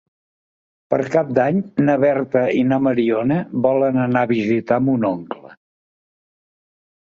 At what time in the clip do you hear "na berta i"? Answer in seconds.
1.89-2.65